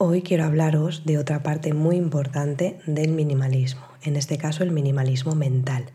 [0.00, 5.34] Hoy quiero hablaros de otra parte muy importante del minimalismo, en este caso el minimalismo
[5.34, 5.86] mental.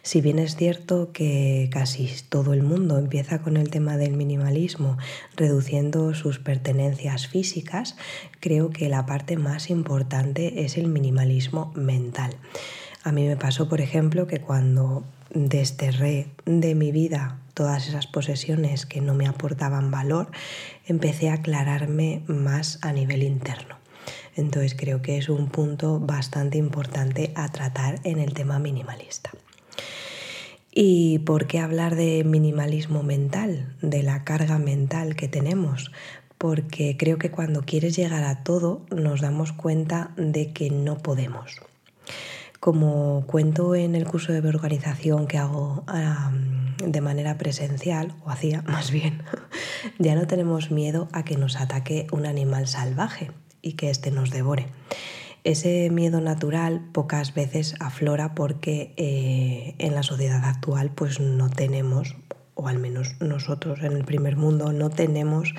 [0.00, 4.96] Si bien es cierto que casi todo el mundo empieza con el tema del minimalismo
[5.36, 7.96] reduciendo sus pertenencias físicas,
[8.40, 12.36] creo que la parte más importante es el minimalismo mental.
[13.02, 18.84] A mí me pasó, por ejemplo, que cuando desterré de mi vida todas esas posesiones
[18.84, 20.30] que no me aportaban valor,
[20.86, 23.76] empecé a aclararme más a nivel interno.
[24.36, 29.30] Entonces creo que es un punto bastante importante a tratar en el tema minimalista.
[30.72, 35.90] ¿Y por qué hablar de minimalismo mental, de la carga mental que tenemos?
[36.38, 41.60] Porque creo que cuando quieres llegar a todo nos damos cuenta de que no podemos.
[42.60, 45.82] Como cuento en el curso de organización que hago
[46.84, 49.22] de manera presencial, o hacía más bien,
[49.98, 53.30] ya no tenemos miedo a que nos ataque un animal salvaje
[53.62, 54.66] y que éste nos devore.
[55.42, 62.14] Ese miedo natural pocas veces aflora porque eh, en la sociedad actual pues no tenemos,
[62.54, 65.54] o al menos nosotros en el primer mundo no tenemos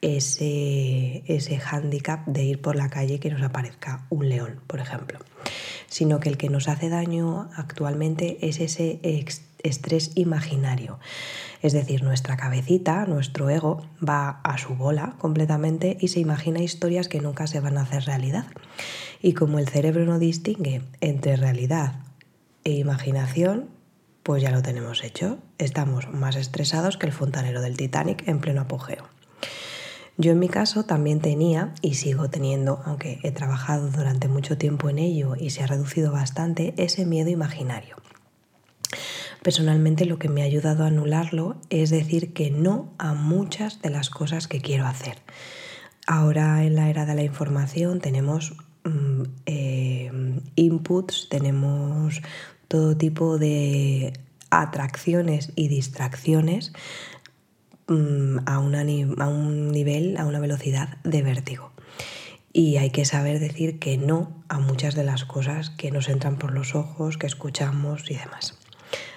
[0.00, 4.80] ese, ese hándicap de ir por la calle y que nos aparezca un león, por
[4.80, 5.18] ejemplo
[5.88, 9.00] sino que el que nos hace daño actualmente es ese
[9.62, 10.98] estrés imaginario.
[11.62, 17.08] Es decir, nuestra cabecita, nuestro ego, va a su bola completamente y se imagina historias
[17.08, 18.46] que nunca se van a hacer realidad.
[19.22, 21.94] Y como el cerebro no distingue entre realidad
[22.64, 23.68] e imaginación,
[24.22, 25.38] pues ya lo tenemos hecho.
[25.58, 29.15] Estamos más estresados que el fontanero del Titanic en pleno apogeo.
[30.18, 34.88] Yo en mi caso también tenía y sigo teniendo, aunque he trabajado durante mucho tiempo
[34.88, 37.96] en ello y se ha reducido bastante, ese miedo imaginario.
[39.42, 43.90] Personalmente lo que me ha ayudado a anularlo es decir que no a muchas de
[43.90, 45.18] las cosas que quiero hacer.
[46.06, 48.54] Ahora en la era de la información tenemos
[48.84, 52.22] mm, eh, inputs, tenemos
[52.68, 54.14] todo tipo de
[54.50, 56.72] atracciones y distracciones
[57.88, 58.58] Mm, a, a
[59.28, 61.70] un nivel, a una velocidad de vértigo.
[62.52, 66.36] Y hay que saber decir que no a muchas de las cosas que nos entran
[66.36, 68.58] por los ojos, que escuchamos y demás.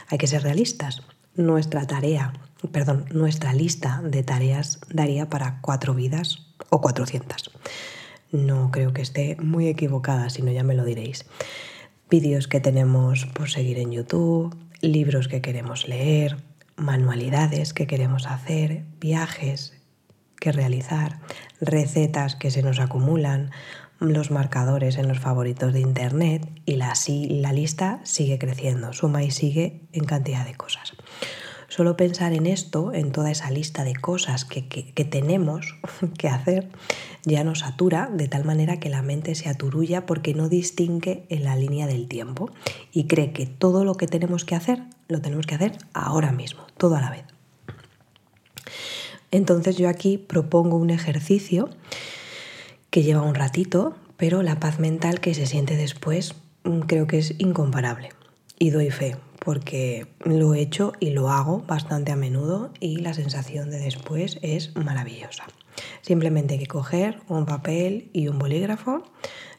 [0.10, 1.02] Hay que ser realistas.
[1.36, 2.34] Nuestra tarea,
[2.72, 7.50] perdón, nuestra lista de tareas daría para cuatro vidas o cuatrocientas.
[8.32, 11.26] No creo que esté muy equivocada, si no ya me lo diréis.
[12.10, 16.38] Vídeos que tenemos por seguir en YouTube, libros que queremos leer,
[16.80, 19.74] manualidades que queremos hacer, viajes
[20.40, 21.20] que realizar,
[21.60, 23.52] recetas que se nos acumulan,
[24.00, 29.32] los marcadores en los favoritos de Internet y la, la lista sigue creciendo, suma y
[29.32, 30.94] sigue en cantidad de cosas.
[31.80, 34.62] Solo pensar en esto, en toda esa lista de cosas que,
[35.06, 35.78] tenemos
[36.18, 36.68] que hacer,
[37.24, 41.46] ya nos satura de tal manera que la mente se aturulla porque no distingue en
[41.46, 42.52] la línea del tiempo
[42.92, 46.68] y cree que todo lo que tenemos que hacer lo tenemos que hacer ahora mismo,
[46.76, 47.24] todo a la vez.
[49.32, 51.70] Entonces yo aquí propongo un ejercicio
[52.90, 56.36] que lleva un ratito, pero la paz mental que se siente después
[56.66, 58.10] mm, creo que es incomparable.
[58.60, 63.14] Y doy fe, porque lo he hecho y lo hago bastante a menudo y la
[63.14, 65.46] sensación de después es maravillosa.
[66.02, 69.04] Simplemente hay que coger un papel y un bolígrafo,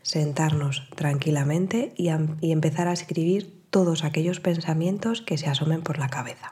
[0.03, 2.11] sentarnos tranquilamente y,
[2.41, 6.51] y empezar a escribir todos aquellos pensamientos que se asomen por la cabeza.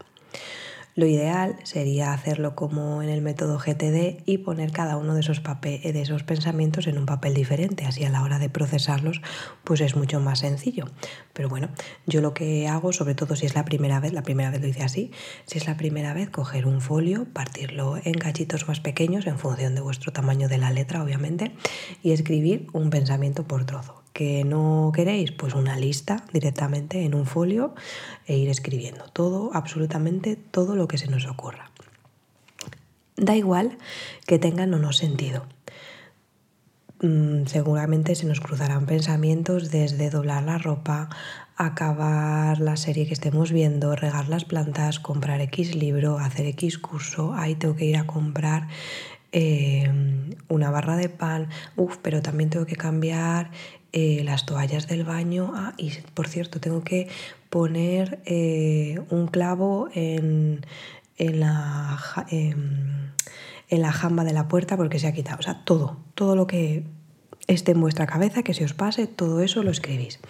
[0.99, 5.41] Lo ideal sería hacerlo como en el método GTD y poner cada uno de esos,
[5.63, 7.87] de esos pensamientos en un papel diferente.
[7.87, 9.23] Así a la hora de procesarlos
[9.63, 10.87] pues es mucho más sencillo.
[11.35, 11.69] Pero bueno,
[12.09, 14.67] yo lo que hago, sobre todo si es la primera vez, la primera vez lo
[14.67, 15.13] hice así,
[15.47, 19.77] si es la primera vez, coger un folio, partirlo en cachitos más pequeños en función
[19.77, 21.53] de vuestro tamaño de la letra, obviamente,
[22.03, 27.25] y escribir un pensamiento por trozo que no queréis, pues una lista directamente en un
[27.25, 27.77] folio
[28.27, 31.71] e ir escribiendo todo, absolutamente todo lo que se nos ocurra.
[33.15, 33.79] Da igual
[34.27, 35.47] que tengan o no sentido.
[37.01, 41.11] Mm, seguramente se nos cruzarán pensamientos desde doblar la ropa,
[41.55, 47.35] acabar la serie que estemos viendo, regar las plantas, comprar X libro, hacer X curso,
[47.35, 48.67] ahí tengo que ir a comprar
[49.31, 53.53] em, una barra de pan, uff, pero también tengo que cambiar
[53.93, 55.53] eh, las toallas del baño.
[55.55, 57.09] Ah, y por cierto, tengo que
[57.51, 60.67] poner eh, un clavo en,
[61.17, 61.99] en la,
[62.31, 63.13] em,
[63.69, 65.39] en la jamba de la puerta porque se ha quitado.
[65.39, 66.85] O sea, todo, todo lo que
[67.49, 70.21] esté en vuestra cabeza, que se os pase, todo eso lo escribís.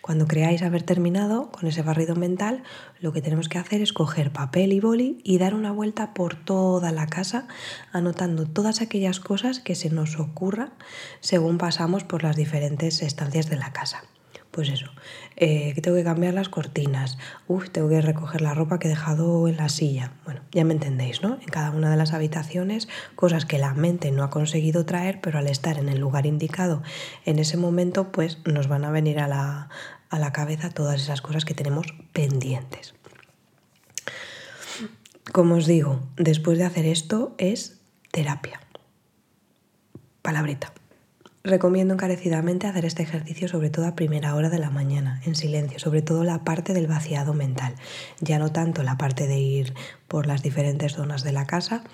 [0.00, 2.62] Cuando creáis haber terminado con ese barrido mental,
[3.00, 6.36] lo que tenemos que hacer es coger papel y boli y dar una vuelta por
[6.36, 7.48] toda la casa,
[7.92, 10.70] anotando todas aquellas cosas que se nos ocurra
[11.20, 14.04] según pasamos por las diferentes estancias de la casa
[14.58, 14.90] pues eso,
[15.36, 17.16] eh, tengo que cambiar las cortinas,
[17.46, 20.10] uff, tengo que recoger la ropa que he dejado en la silla.
[20.24, 21.34] Bueno, ya me entendéis, ¿no?
[21.34, 25.38] En cada una de las habitaciones, cosas que la mente no ha conseguido traer, pero
[25.38, 26.82] al estar en el lugar indicado
[27.24, 29.68] en ese momento, pues nos van a venir a la,
[30.10, 32.96] a la cabeza todas esas cosas que tenemos pendientes.
[35.30, 38.58] Como os digo, después de hacer esto es terapia.
[40.20, 40.72] Palabrita.
[41.48, 45.78] Recomiendo encarecidamente hacer este ejercicio sobre todo a primera hora de la mañana, en silencio,
[45.78, 47.74] sobre todo la parte del vaciado mental,
[48.20, 49.72] ya no tanto la parte de ir
[50.08, 51.84] por las diferentes zonas de la casa,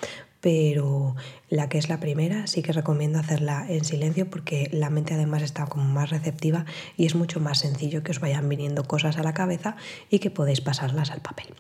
[0.40, 1.14] pero
[1.50, 5.42] la que es la primera sí que recomiendo hacerla en silencio porque la mente además
[5.42, 6.64] está como más receptiva
[6.96, 9.76] y es mucho más sencillo que os vayan viniendo cosas a la cabeza
[10.10, 11.54] y que podéis pasarlas al papel.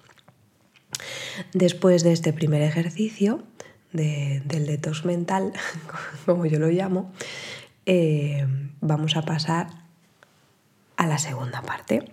[1.52, 3.44] Después de este primer ejercicio
[3.92, 5.52] del detox mental,
[6.26, 7.12] como yo lo llamo,
[7.86, 8.46] eh,
[8.80, 9.68] vamos a pasar
[10.96, 12.04] a la segunda parte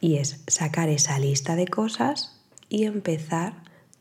[0.00, 3.54] y es sacar esa lista de cosas y empezar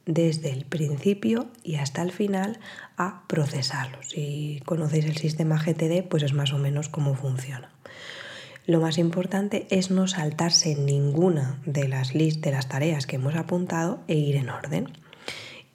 [0.05, 2.59] desde el principio y hasta el final
[2.95, 4.01] a procesarlo.
[4.03, 7.69] Si conocéis el sistema GTD, pues es más o menos cómo funciona.
[8.65, 14.01] Lo más importante es no saltarse ninguna de las, de las tareas que hemos apuntado
[14.07, 14.89] e ir en orden.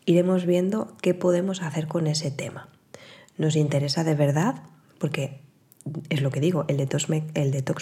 [0.05, 2.69] Iremos viendo qué podemos hacer con ese tema.
[3.39, 4.57] ¿Nos interesa de verdad?
[5.03, 5.41] Porque
[6.11, 7.09] es lo que digo, el detox,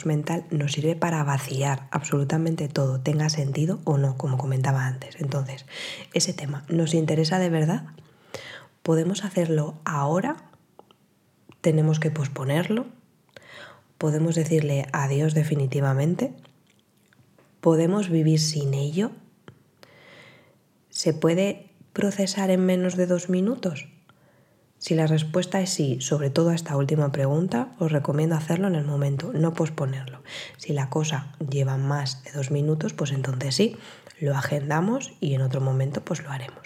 [0.06, 5.20] mental nos sirve para vaciar absolutamente todo, tenga sentido o no, como comentaba antes.
[5.20, 5.67] Entonces,
[6.14, 7.84] ese tema, ¿nos interesa de verdad?
[8.82, 10.37] ¿Podemos hacerlo ahora?
[11.61, 12.87] ¿Tenemos que posponerlo?
[13.99, 16.32] ¿Podemos decirle adiós definitivamente?
[17.61, 19.11] ¿Podemos vivir sin ello?
[20.88, 23.88] ¿Se puede procesar en menos de dos minutos?
[24.80, 28.74] Si la respuesta es sí, sobre todo a esta última pregunta, os recomiendo hacerlo en
[28.74, 30.22] el momento, no posponerlo.
[30.56, 33.76] Si la cosa lleva más de dos minutos, pues entonces sí,
[34.20, 36.60] lo agendamos y en otro momento pues lo haremos.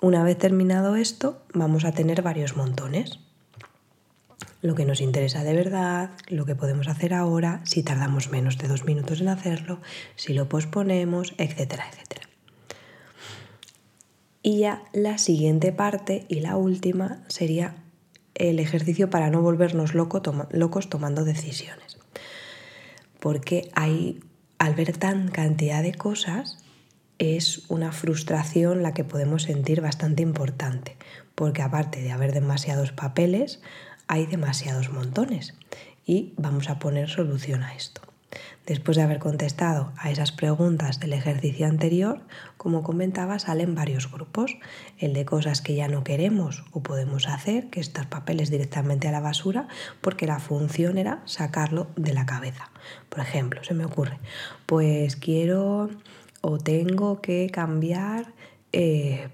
[0.00, 3.18] Una vez terminado esto, vamos a tener varios montones.
[4.62, 8.68] Lo que nos interesa de verdad, lo que podemos hacer ahora, si tardamos menos de
[8.68, 9.82] dos minutos en hacerlo,
[10.14, 12.05] si lo posponemos, etcétera, etcétera.
[14.46, 17.74] Y ya la siguiente parte y la última sería
[18.36, 21.98] el ejercicio para no volvernos locos tomando decisiones.
[23.18, 24.20] Porque hay,
[24.58, 26.58] al ver tan cantidad de cosas,
[27.18, 30.96] es una frustración la que podemos sentir bastante importante.
[31.34, 33.60] Porque aparte de haber demasiados papeles,
[34.06, 35.54] hay demasiados montones.
[36.06, 38.05] Y vamos a poner solución a esto.
[38.66, 42.20] Después de haber contestado a esas preguntas del ejercicio anterior,
[42.56, 44.56] como comentaba, salen varios grupos.
[44.98, 49.12] El de cosas que ya no queremos o podemos hacer, que estos papeles directamente a
[49.12, 49.68] la basura,
[50.00, 52.70] porque la función era sacarlo de la cabeza.
[53.08, 54.18] Por ejemplo, se me ocurre,
[54.66, 55.88] pues quiero
[56.40, 58.32] o tengo que cambiar,
[58.72, 59.28] eh,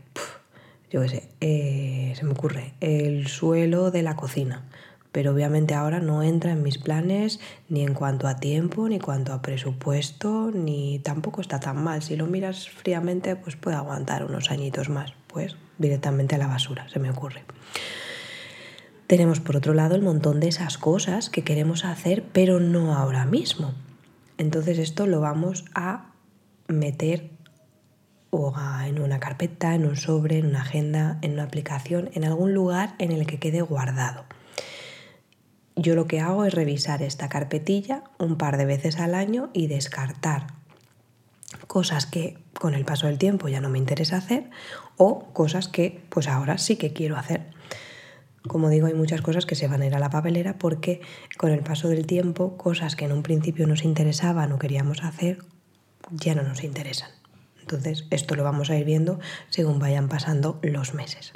[0.91, 4.67] yo qué sé, eh, se me ocurre, el suelo de la cocina
[5.13, 7.39] pero obviamente ahora no entra en mis planes
[7.69, 12.03] ni en cuanto a tiempo, ni cuanto a presupuesto, ni tampoco está tan mal.
[12.03, 16.89] Si lo miras fríamente, pues puede aguantar unos añitos más, pues directamente a la basura,
[16.89, 17.45] se me ocurre.
[19.07, 23.27] Tenemos por otro lado el montón de esas cosas que queremos hacer, pero no ahora
[23.27, 23.75] mismo.
[24.39, 26.13] Entonces esto lo vamos a
[26.69, 27.29] meter
[28.31, 28.55] o
[28.87, 32.95] en una carpeta, en un sobre, en una agenda, en una aplicación, en algún lugar
[32.99, 34.25] en el que quede guardado
[35.77, 39.67] yo lo que hago es revisar esta carpetilla un par de veces al año y
[39.67, 40.49] descartar
[41.67, 44.51] cosas que con el paso del tiempo ya no me interesa hacer
[44.97, 47.51] o cosas que pues ahora sí que quiero hacer.
[48.47, 51.01] Como digo, hay muchas cosas que se van a ir a la papelera porque
[51.39, 55.39] con el paso del tiempo cosas que en un principio nos interesaban o queríamos hacer
[56.11, 57.11] ya no nos interesan.
[57.61, 61.33] Entonces esto lo vamos a ir viendo según vayan pasando los meses.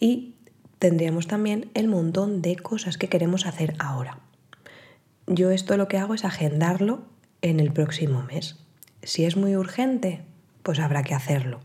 [0.00, 0.34] Y
[0.78, 4.18] tendríamos también el montón de cosas que queremos hacer ahora.
[5.26, 7.02] Yo esto lo que hago es agendarlo
[7.42, 8.56] en el próximo mes.
[9.02, 10.22] Si es muy urgente,
[10.62, 11.60] pues habrá que hacerlo.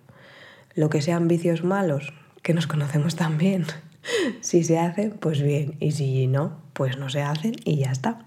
[0.76, 3.66] Lo que sean vicios malos, que nos conocemos tan bien.
[4.42, 8.20] si se hacen, pues bien, y si no, pues no se hacen y ya está.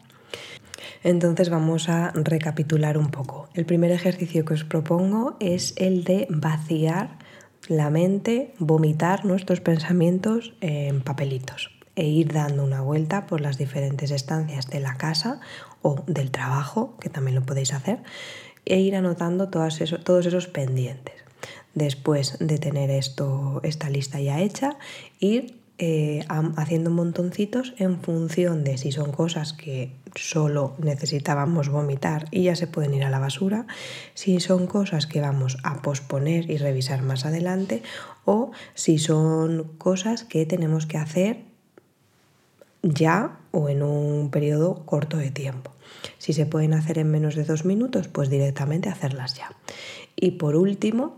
[1.03, 3.49] Entonces vamos a recapitular un poco.
[3.55, 7.19] El primer ejercicio que os propongo es el de vaciar
[7.69, 14.11] la mente, vomitar nuestros pensamientos en papelitos e ir dando una vuelta por las diferentes
[14.11, 15.41] estancias de la casa
[15.83, 18.01] o del trabajo, que también lo podéis hacer,
[18.67, 21.15] e ir anotando todos esos, pendientes.
[21.75, 24.77] Después de tener esto, esta lista ya hecha,
[25.21, 32.45] ir eh, haciendo montoncitos en función de si son cosas que solo necesitábamos vomitar y
[32.45, 33.67] ya se pueden ir a la basura,
[34.15, 37.83] si son cosas que vamos a posponer y revisar más adelante
[38.25, 41.45] o si son cosas que tenemos que hacer
[42.83, 45.73] ya o en un periodo corto de tiempo.
[46.19, 49.51] Si se pueden hacer en menos de dos minutos, pues directamente hacerlas ya.
[50.15, 51.17] Y por último,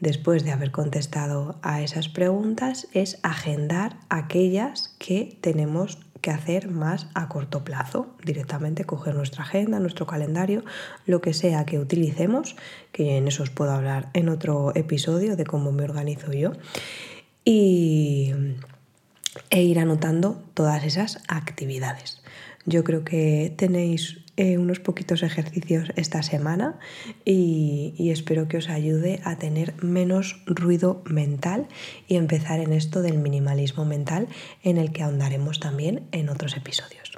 [0.00, 7.06] después de haber contestado a esas preguntas, es agendar aquellas que tenemos que hacer más
[7.14, 8.08] a corto plazo.
[8.24, 10.64] Directamente coger nuestra agenda, nuestro calendario,
[11.06, 12.56] lo que sea que utilicemos,
[12.92, 16.52] que en eso os puedo hablar en otro episodio de cómo me organizo yo.
[17.44, 18.32] Y,
[19.48, 22.22] e ir anotando todas esas actividades.
[22.66, 26.78] Yo creo que tenéis eh, unos poquitos ejercicios esta semana
[27.24, 31.68] y, y, espero que os ayude a tener menos ruido mental
[32.06, 34.28] y empezar en esto del minimalismo mental
[34.62, 37.12] en el que ahondaremos también en otros episodios.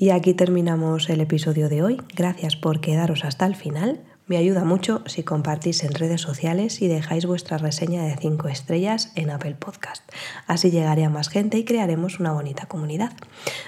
[0.00, 2.00] Y aquí terminamos el episodio de hoy.
[2.16, 4.00] Gracias por quedaros hasta el final.
[4.30, 9.10] Me ayuda mucho si compartís en redes sociales y dejáis vuestra reseña de 5 estrellas
[9.16, 10.04] en Apple Podcast.
[10.46, 13.10] Así llegaré a más gente y crearemos una bonita comunidad.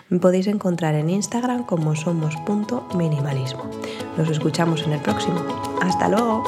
[0.08, 3.68] Me podéis encontrar en Instagram como somos.minimalismo.
[4.16, 5.44] Nos escuchamos en el próximo.
[5.80, 6.44] ¡Hasta luego!